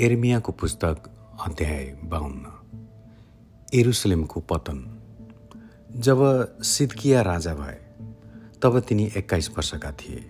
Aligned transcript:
एर्मियाको 0.00 0.52
पुस्तक 0.52 1.08
अध्याय 1.46 1.84
बाहुन्न 2.04 2.50
एरुसलेमको 3.74 4.40
पतन 4.40 4.78
जब 5.96 6.20
सिद्किया 6.64 7.22
राजा 7.22 7.54
भए 7.54 7.76
तब 8.62 8.78
तिनी 8.88 9.04
एक्काइस 9.16 9.50
वर्षका 9.56 9.90
थिए 9.92 10.22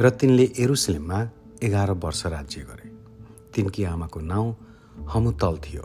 र 0.00 0.10
तिनले 0.10 0.48
एरुसलेममा 0.58 1.20
एघार 1.62 1.90
वर्ष 2.04 2.24
राज्य 2.26 2.60
गरे 2.60 2.88
तिनकी 3.54 3.84
आमाको 3.84 4.20
नाउँ 4.22 4.56
हमुतल 5.08 5.58
थियो 5.64 5.84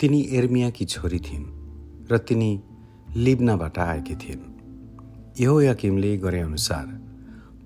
तिनी 0.00 0.22
एर्मियाकी 0.32 0.84
छोरी 0.86 1.20
थिइन् 1.20 1.46
र 2.12 2.18
तिनी 2.18 2.50
लिब्नाबाट 3.16 3.78
आएकी 3.78 4.16
थिइन् 4.24 4.48
यो 5.40 5.60
यकिमले 5.60 6.16
गरेअनुसार 6.16 6.86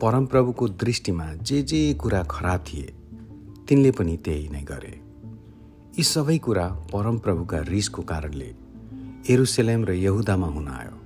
परमप्रभुको 0.03 0.69
दृष्टिमा 0.83 1.33
जे 1.43 1.63
जे 1.63 1.83
कुरा 1.95 2.23
खराब 2.31 2.65
थिए 2.69 2.95
तिनले 3.69 3.91
पनि 3.91 4.17
त्यही 4.25 4.49
नै 4.49 4.63
गरे। 4.63 4.95
यी 5.97 6.03
सबै 6.05 6.39
कुरा 6.39 6.67
परमप्रभुका 6.93 7.59
रिसको 7.69 8.03
कारणले 8.03 8.51
एरुसेलेम 9.29 9.85
र 9.85 9.93
यहुदामा 9.97 10.47
हुन 10.47 10.69
आयो 10.69 10.97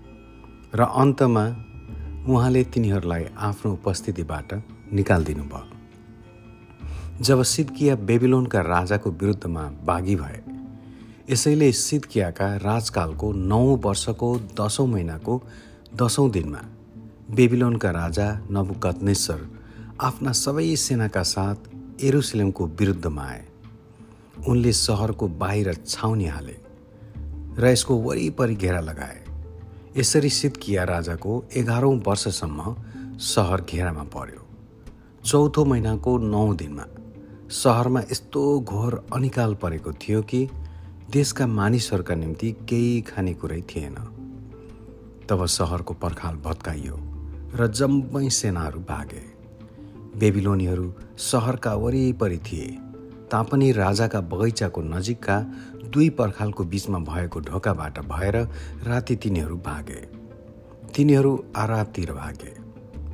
र 0.75 0.81
अन्तमा 1.03 1.45
उहाँले 2.29 2.63
तिनीहरूलाई 2.65 3.25
आफ्नो 3.49 3.73
उपस्थितिबाट 3.73 4.55
निकालिदिनु 4.93 5.45
भयो 5.45 5.77
जब 7.21 7.43
सिद्किया 7.43 7.95
बेबिलोनका 8.09 8.61
राजाको 8.61 9.11
विरुद्धमा 9.11 9.65
बाघी 9.85 10.17
भए 10.17 10.41
यसैले 11.31 11.71
सिद्कियाका 11.73 12.49
राजकालको 12.57 13.33
नौ 13.53 13.65
वर्षको 13.85 14.29
दसौँ 14.61 14.87
महिनाको 14.87 15.41
दसौँ 15.97 16.31
दिनमा 16.31 16.63
बेबिलोनका 17.31 17.91
राजा 17.91 18.29
नबुकत्नेश्वर 18.51 19.41
आफ्ना 20.01 20.33
सबै 20.45 20.77
सेनाका 20.77 21.23
साथ 21.23 21.78
एरुसलेमको 22.01 22.67
विरुद्धमा 22.79 23.23
आए 23.23 23.45
उनले 24.49 24.73
सहरको 24.73 25.29
बाहिर 25.39 25.75
छाउनी 25.87 26.27
हाले 26.27 26.57
र 27.59 27.67
यसको 27.67 27.97
वरिपरि 27.97 28.55
घेरा 28.55 28.81
लगाए। 28.81 29.25
यसरी 29.97 30.31
सिद्किया 30.31 30.85
राजाको 30.85 31.33
एघारौँ 31.57 31.95
वर्षसम्म 32.07 32.75
सहर 33.19 33.61
घेरामा 33.63 34.03
पर्यो। 34.15 34.43
चौथो 35.25 35.65
महिनाको 35.65 36.17
नौ 36.19 36.55
दिनमा 36.55 36.85
सहरमा 37.53 38.01
यस्तो 38.01 38.43
घोर 38.61 38.95
अनिकाल 39.13 39.55
परेको 39.55 39.93
थियो 39.93 40.23
कि 40.23 40.49
देशका 41.11 41.47
मानिसहरूका 41.47 42.15
निम्ति 42.15 42.53
केही 42.69 43.01
खानेकुरै 43.01 43.61
थिएन। 43.71 43.97
तब 45.29 45.45
सहरको 45.47 45.95
पर्खाल 45.95 46.37
भत्काइयो 46.37 46.97
र 47.55 47.67
जम्मै 47.73 48.29
सेनाहरू 48.31 48.81
भागे। 48.81 49.38
बेबिलोनीहरू 50.19 50.93
सहरका 51.21 51.75
वरिपरि 51.75 52.39
थिए। 52.39 52.67
तापनि 53.31 53.71
राजाका 53.73 54.21
बगैँचाको 54.31 54.81
नजिकका 54.83 55.37
दुई 55.93 56.09
पर्खालको 56.11 56.65
बिचमा 56.65 56.99
भएको 56.99 57.41
ढोकाबाट 57.41 57.99
भएर 58.07 58.37
राति 58.87 59.17
तिनीहरू 59.17 59.57
भागे। 59.59 60.01
तिनीहरू 60.95 61.33
आरातिर 61.57 62.13
भागे। 62.13 62.53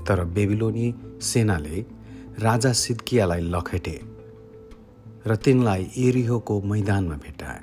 तर 0.07 0.25
बेबिलोनी 0.25 0.95
सेनाले 1.23 1.85
राजा 2.39 2.73
सिद्कियालाई 2.73 3.41
लखेटे 3.41 4.01
र 5.27 5.37
तिनलाई 5.37 5.91
एरिहोको 5.99 6.61
मैदानमा 6.63 7.17
भेटाए। 7.17 7.63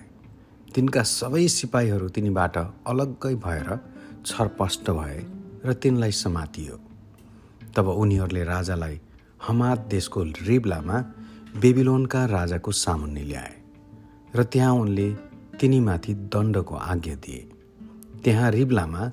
तिनका 0.76 1.04
सबै 1.04 1.48
सिपाहीहरू 1.48 2.08
तिनीबाट 2.10 2.58
अलग्गै 2.88 3.36
भएर 3.36 3.70
छरपष्ट 4.26 4.90
भए 4.92 5.20
र 5.66 5.74
तिनलाई 5.74 6.12
समातियो। 6.16 6.76
तब 7.76 7.88
उनीहरूले 7.88 8.44
राजालाई 8.44 9.00
हमाद 9.48 9.80
देशको 9.92 10.24
रिब्लामा 10.48 10.98
बेबिलोनका 11.62 12.26
राजाको 12.26 12.72
सामुन्ने 12.72 13.24
ल्याए 13.24 13.54
र 14.36 14.44
त्यहाँ 14.44 14.74
उनले 14.74 15.08
तिनीमाथि 15.60 16.14
दण्डको 16.34 16.76
आज्ञा 16.76 17.16
दिए। 17.16 17.42
त्यहाँ 18.24 18.52
रिब्लामा 18.52 19.04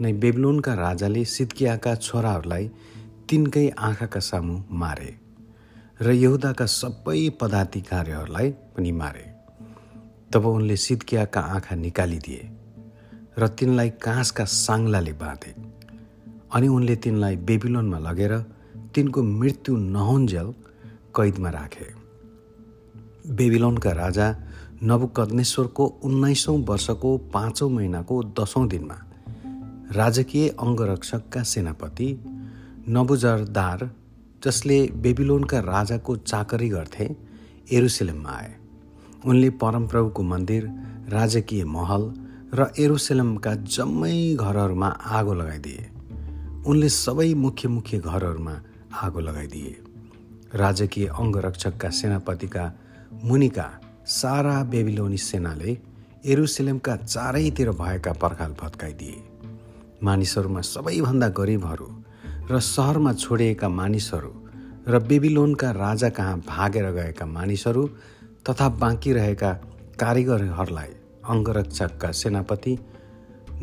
नै 0.00 0.12
बेबिलोनका 0.22 0.72
राजाले 0.74 1.24
सिद्कियाका 1.24 1.94
छोराहरूलाई 1.96 2.64
तिनकै 3.28 3.68
आँखाका 3.88 4.20
सामु 4.20 4.54
मारे 4.80 5.10
र 6.00 6.10
यहुदाका 6.14 6.66
सबै 6.80 7.28
पदाधिकारीहरूलाई 7.40 8.50
पनि 8.74 8.92
मारे। 8.92 9.26
तब 10.32 10.46
उनले 10.46 10.76
सिद्कियाका 10.86 11.40
आँखा 11.54 11.74
निकालिदिए 11.76 12.42
र 13.38 13.48
तिनलाई 13.58 13.90
काँसका 14.04 14.44
साङ्लाले 14.44 15.12
बाँधे। 15.22 15.52
अनि 16.54 16.68
उनले 16.68 16.96
तिनलाई 17.04 17.36
बेबिलोनमा 17.48 17.98
लगेर 17.98 18.34
तिनको 18.96 19.22
मृत्यु 19.22 19.76
नहुन्जेल 19.76 20.52
कैदमा 21.16 21.50
राखे। 21.50 21.88
बेबिलोनका 23.36 23.90
राजा 23.92 24.26
नबुकद्नेश्वरको 24.82 25.84
उन्नाइसौँ 26.04 26.58
वर्षको 26.64 27.10
पाँचौँ 27.34 27.70
महिनाको 27.70 28.22
दसौँ 28.38 28.68
दिनमा 28.68 28.98
राजकीय 29.92 30.48
अङ्गरक्षकका 30.48 31.42
सेनापति 31.42 32.08
नबुजरदार 32.88 33.90
जसले 34.44 34.78
बेबिलोनका 34.96 35.58
राजाको 35.58 36.16
चाकरी 36.16 36.68
गर्थे 36.68 37.06
एरुसेलममा 37.72 38.30
आए। 38.30 38.54
उनले 39.24 39.50
परमप्रभुको 39.50 40.22
मन्दिर 40.22 40.62
राजकीय 41.08 41.64
महल 41.64 42.02
र 42.54 42.72
एरुसेलमका 42.78 43.54
जम्मै 43.54 44.34
घरहरूमा 44.34 44.88
आगो 44.88 45.34
लगाइदिए। 45.34 45.84
उनले 46.66 46.88
सबै 46.88 47.34
मुख्य 47.34 47.68
मुख्य 47.68 47.98
घरहरूमा 47.98 48.54
आगो 48.96 49.20
लगाइदिए। 49.20 49.76
राजकीय 50.54 51.06
अङ्गरक्षकका 51.06 51.90
सेनापतिका 51.90 52.64
मुनिका 53.24 53.66
सारा 54.06 54.62
बेबिलोनी 54.64 55.18
सेनाले 55.18 55.76
एरुसेलेमका 56.24 56.96
चारैतिर 56.96 57.70
भएका 57.70 58.12
पर्खाल 58.12 58.52
भत्काइदिए। 58.62 59.22
मानिसहरूमा 60.02 60.60
सबैभन्दा 60.60 61.28
गरिबहरू 61.28 61.88
र 62.50 62.60
सहरमा 62.60 63.12
छोडिएका 63.14 63.68
मानिसहरू 63.68 64.32
र 64.88 64.98
बेबिलोनका 65.02 65.70
राजा 65.70 66.08
कहाँ 66.08 66.38
भागेर 66.48 66.90
गएका 66.92 67.26
मानिसहरू 67.26 67.86
तथा 68.46 68.68
बाँकी 68.80 69.12
रहेका 69.12 69.52
कारिगरहरूलाई 70.00 70.92
अङ्गरक्षकका 71.28 72.10
सेनापति 72.12 72.78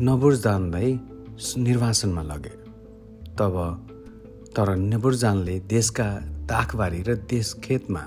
नबुर्जानलाई 0.00 0.90
निर्वासनमा 1.58 2.22
लगे। 2.22 2.54
तब 3.38 3.54
तर 4.56 4.74
नेबुर्जानले 4.76 5.58
देशका 5.66 6.04
दाखबारी 6.46 7.00
र 7.02 7.14
देश 7.30 7.48
खेतमा 7.62 8.00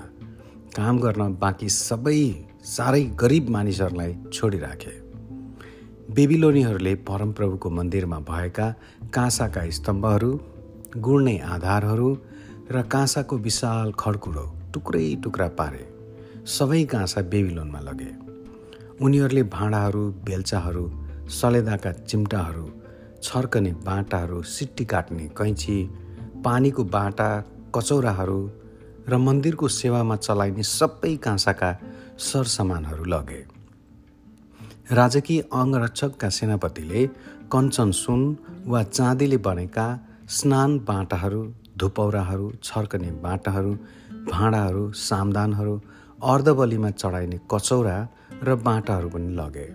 काम 0.76 0.98
गर्न 0.98 1.34
बाँकी 1.40 1.68
सबै 1.68 2.20
साह्रै 2.64 3.02
गरिब 3.20 3.48
मानिसहरूलाई 3.48 4.14
छोडिराखे। 4.32 4.94
बेबिलोनीहरूले 6.16 6.94
परमप्रभुको 7.10 7.70
मन्दिरमा 7.70 8.18
भएका 8.30 8.68
काँसाका 9.14 9.66
स्तम्भहरू 9.70 10.30
गुड्ने 10.98 11.36
आधारहरू 11.56 12.08
र 12.72 12.82
काँसाको 12.88 13.36
विशाल 13.46 13.92
खड्कुरो 13.98 14.46
टुक्रै 14.72 15.04
टुक्रा 15.24 15.48
पारे। 15.60 15.84
सबै 16.48 16.82
काँसा 16.94 17.28
बेबिलोनमा 17.28 17.80
लगे। 17.80 18.10
उनीहरूले 19.04 19.42
भाँडाहरू 19.52 20.08
बेल्चाहरू 20.24 20.88
सलेदाका 21.30 21.92
चिम्टाहरू 22.02 22.66
छर्कने 23.22 23.72
बाटाहरू 23.84 24.42
सिट्टी 24.56 24.84
काट्ने 24.84 25.24
कैँची 25.36 25.78
पानीको 26.44 26.84
बाटा 26.94 27.28
कचौराहरू 27.74 28.40
र 29.08 29.16
मन्दिरको 29.18 29.68
सेवामा 29.74 30.16
चलाइने 30.16 30.62
सबै 30.70 31.14
काँसाका 31.24 31.70
सरसामानहरू 32.20 33.04
लगे। 33.04 33.40
राजकीय 34.98 35.40
अङ्गरक्षकका 35.52 36.28
सेनापतिले 36.36 37.06
कञ्चन 37.52 37.90
सुन 38.02 38.20
वा 38.66 38.82
चाँदीले 38.88 39.38
बनेका 39.46 39.86
स्नान 40.28 40.78
बाटाहरू 40.88 41.42
धुपौराहरू 41.78 42.46
छर्कने 42.62 43.10
बाटाहरू 43.24 43.72
भाँडाहरू 44.30 44.84
सामदानहरू 45.00 45.74
अर्धबलीमा 46.22 46.90
चढाइने 46.90 47.38
कचौरा 47.52 47.96
र 48.42 48.54
बाटाहरू 48.66 49.08
पनि 49.08 49.30
लगे। 49.34 49.68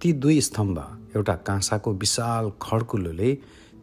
ती 0.00 0.12
दुई 0.22 0.40
स्तम्भ 0.40 0.78
एउटा 1.16 1.34
काँसाको 1.48 1.92
विशाल 2.02 2.50
खड्कुलोले 2.62 3.30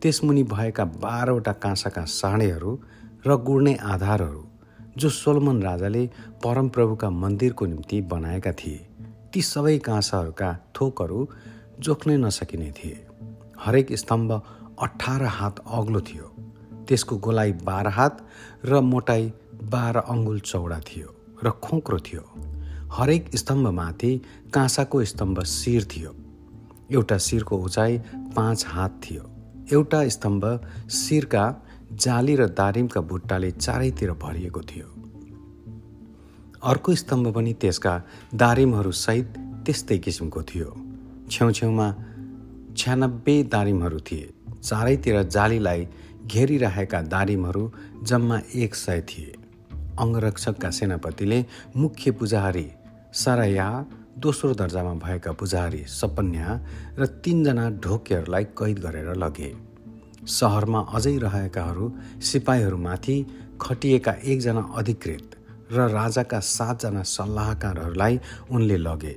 त्यसमुनि 0.01 0.43
भएका 0.43 0.85
बाह्रवटा 0.85 1.51
काँसाका 1.53 2.03
साँडेहरू 2.05 2.79
र 3.27 3.35
गुड्ने 3.37 3.73
आधारहरू 3.75 4.43
जो 4.97 5.09
सोलमन 5.09 5.61
राजाले 5.61 6.05
परमप्रभुका 6.43 7.09
मन्दिरको 7.09 7.65
निम्ति 7.65 8.01
बनाएका 8.01 8.51
थिए। 8.51 8.79
ती 9.33 9.41
सबै 9.41 9.77
काँसाहरूका 9.77 10.49
थोकहरू 10.75 11.27
जोख्नै 11.79 12.17
नसकिने 12.17 12.71
थिए। 12.71 12.97
हरेक 13.59 13.93
स्तम्भ 13.93 14.31
अठार 14.81 15.23
हात 15.23 15.59
अग्लो 15.71 16.01
थियो। 16.01 16.27
त्यसको 16.87 17.17
गोलाइ 17.17 17.51
बाह्र 17.51 17.87
हात 17.87 18.27
र 18.65 18.79
मोटाइ 18.81 19.31
बाह्र 19.63 19.97
अङ्गुल 20.09 20.39
चौडा 20.39 20.79
थियो 20.79 21.09
र 21.43 21.49
खोक्रो 21.49 21.99
थियो। 21.99 22.23
हरेक 22.91 23.35
स्तम्भमाथि 23.35 24.11
काँसाको 24.53 25.03
स्तम्भ 25.05 25.43
शिर 25.43 25.83
थियो। 25.83 26.15
एउटा 26.91 27.17
शिरको 27.17 27.57
उचाइ 27.57 27.97
पाँच 28.35 28.65
हात 28.67 29.01
थियो। 29.03 29.30
एउटा 29.73 30.07
स्तम्भ 30.07 30.45
शिरका 30.89 31.43
जाली 31.93 32.35
र 32.35 32.47
दारिमका 32.47 33.01
बुट्टाले 33.01 33.51
चारैतिर 33.51 34.11
भरिएको 34.11 34.61
थियो। 34.61 34.87
अर्को 36.63 36.95
स्तम्भ 36.95 37.35
पनि 37.35 37.53
त्यसका 37.53 38.01
दारिमहरूसहित 38.35 39.33
त्यस्तै 39.65 39.97
किसिमको 39.97 40.43
थियो। 40.43 40.69
छेउछेउमा 41.31 41.87
छ्यानब्बे 42.77 43.43
दारिमहरू 43.43 43.99
थिए। 43.99 44.33
चारैतिर 44.63 45.23
जालीलाई 45.23 45.87
घेरिरहेका 46.25 47.01
दारिमहरू 47.01 47.71
जम्मा 48.03 48.41
एक 48.55 48.75
सय 48.75 49.01
थिए। 49.01 49.33
अङ्गरक्षकका 49.99 50.69
सेनापतिले 50.69 51.45
मुख्य 51.75 52.11
पुजारी 52.11 52.71
सराया 53.13 53.85
दोस्रो 54.17 54.53
दर्जामा 54.53 54.93
भएका 54.93 55.31
पुजारी 55.31 55.83
सपन्या 55.89 56.47
र 56.99 57.05
तिनजना 57.23 57.69
ढोकेहरूलाई 57.79 58.43
कैद 58.59 58.79
गरेर 58.79 59.15
लगे। 59.15 59.51
सहरमा 60.27 60.79
अझै 60.93 61.17
रहेकाहरू 61.17 61.85
सिपाहीहरूमाथि 62.21 63.15
खटिएका 63.61 64.13
एकजना 64.23 64.61
अधिकृत 64.77 65.35
र 65.71 65.87
राजाका 65.89 66.39
सातजना 66.39 67.03
सल्लाहकारहरूलाई 67.07 68.19
उनले 68.51 68.77
लगे। 68.77 69.15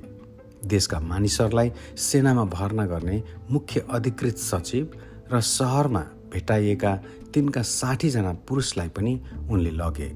देशका 0.65 0.99
मानिसहरूलाई 1.01 1.71
सेनामा 1.99 2.45
भर्ना 2.49 2.85
गर्ने 2.85 3.21
मुख्य 3.51 3.85
अधिकृत 3.89 4.37
सचिव 4.39 4.85
र 5.33 5.41
सहरमा 5.41 6.03
भेटाइएका 6.33 6.95
तिनका 7.33 7.61
साठीजना 7.61 8.31
पुरुषलाई 8.47 8.89
पनि 8.89 9.13
उनले 9.49 9.71
लगे। 9.71 10.09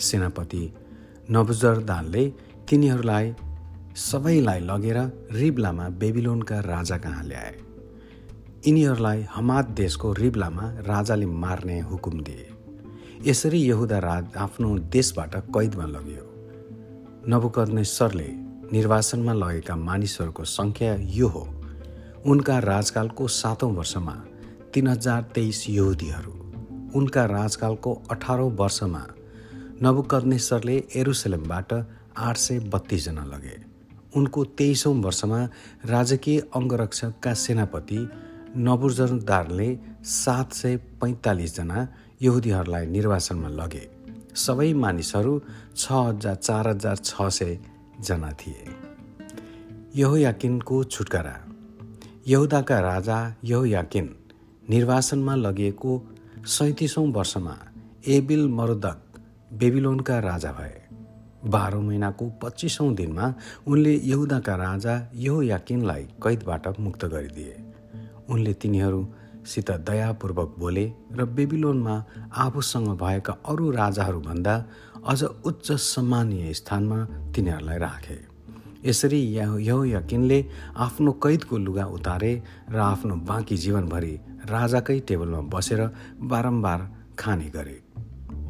सेनापति 0.00 0.62
नबुजरदानले 1.30 2.24
तिनीहरूलाई 2.68 3.34
सबैलाई 3.96 4.60
लगेर 4.60 4.98
रिब्लामा 5.32 5.88
बेबिलोनका 5.88 6.60
राजा 6.60 6.98
कहाँ 6.98 7.24
ल्याए? 7.24 7.54
यिनीहरूलाई 8.66 9.22
हमाद 9.22 9.64
देशको 9.64 10.12
रिब्लामा 10.12 10.62
राजाले 10.62 11.26
मार्ने 11.26 11.80
हुकुम 11.80 12.20
दिए। 12.20 12.48
यसरी 13.26 13.58
यहुदा 13.58 13.98
राज 13.98 14.36
आफ्नो 14.36 14.78
देशबाट 14.78 15.36
कैदमा 15.36 15.86
लग्यो। 15.86 16.24
नबुकर्नेश्वरले 17.28 18.28
निर्वासनमा 18.72 19.32
लगेका 19.32 19.76
मानिसहरूको 19.76 20.44
सङ्ख्या 20.44 20.94
यो 20.94 21.28
हो। 21.28 21.48
उनका 22.26 22.58
राजकालको 22.58 23.28
सातौँ 23.28 23.72
वर्षमा 23.74 24.14
तिन 24.74 24.86
हजार 24.86 25.22
तेइस 25.34 25.66
यहुदीहरू 25.70 26.32
उनका 26.94 27.24
राजकालको 27.24 28.02
अठारौँ 28.10 28.50
वर्षमा 28.56 29.06
नबुकर्नेश्वरले 29.82 30.84
एरुसलेमबाट 30.96 31.72
आठ 32.16 32.36
सय 32.36 32.58
बत्तिसजना 32.58 33.24
लगे। 33.24 33.70
उनको 34.16 34.44
तेइसौँ 34.44 34.94
वर्षमा 35.02 35.48
राजकीय 35.84 36.38
अङ्गरक्षकका 36.54 37.34
सेनापति 37.34 38.08
नबुर्जनदारले 38.56 39.78
सात 40.04 40.52
सय 40.52 40.76
पैँतालिसजना 40.76 41.88
यहुदीहरूलाई 42.22 42.86
निर्वाचनमा 42.86 43.48
लगे। 43.48 43.88
सबै 44.34 44.72
मानिसहरू 44.72 45.40
छ 45.76 45.92
हजार 45.92 46.34
चार 46.34 46.68
हजार 46.68 46.96
छ 46.96 47.28
सयजना 47.28 48.32
थिए। 48.32 48.64
यहोयाकिनको 49.96 50.84
छुटकारा। 50.84 51.36
यहुदाका 52.26 52.80
राजा 52.80 53.18
यहोयाकिन 53.44 54.16
निर्वासनमा 54.70 55.34
लगिएको 55.34 55.92
सैतिसौँ 56.46 57.06
वर्षमा 57.12 57.56
एबिल 58.06 58.48
मरुदक 58.48 58.98
बेबिलोनका 59.52 60.18
राजा 60.18 60.52
भए। 60.52 60.76
बाह्रौँ 61.44 61.82
महिनाको 61.82 62.24
पच्चिसौँ 62.42 62.94
दिनमा 62.94 63.34
उनले 63.66 63.94
यहुदाका 64.04 64.54
राजा 64.56 64.94
यो 65.16 65.42
याकिनलाई 65.42 66.02
कैदबाट 66.22 66.80
मुक्त 66.80 67.04
गरिदिए। 67.04 67.54
उनले 68.30 68.52
तिनीहरूसित 68.54 69.70
दयापूर्वक 69.88 70.54
बोले 70.58 70.84
र 71.12 71.24
बेबिलोनमा 71.26 71.94
आफूसँग 72.36 72.88
भएका 72.96 73.32
अरू 73.48 73.70
राजाहरूभन्दा 73.70 74.54
अझ 75.06 75.22
उच्च 75.22 75.72
सम्मानीय 75.72 76.52
स्थानमा 76.52 76.98
तिनीहरूलाई 77.34 77.78
राखे। 77.78 78.18
यसरी 78.84 79.20
यो 79.66 79.84
यकिनले 79.84 80.44
आफ्नो 80.76 81.12
कैदको 81.24 81.56
लुगा 81.56 81.84
उतारे 81.96 82.32
र 82.70 82.76
आफ्नो 82.76 83.14
बाँकी 83.28 83.56
जीवनभरि 83.56 84.14
राजाकै 84.50 84.98
टेबलमा 85.08 85.40
बसेर 85.48 85.80
बारम्बार 86.30 86.88
खाने 87.18 87.48
गरे। 87.48 87.78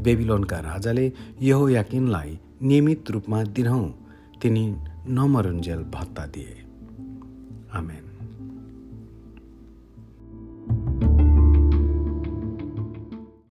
बेबिलोनका 0.03 0.59
राजाले 0.61 1.13
यहो 1.43 1.69
याकिनलाई 1.69 2.39
नियमित 2.63 3.11
रूपमा 3.11 3.45
दिनहुँ 3.45 4.09
तिनी 4.43 4.77
नमरुन्जेल 5.09 5.79
भत्ता 5.79 6.27
दिए। 6.27 6.65
आमेन। 7.73 8.10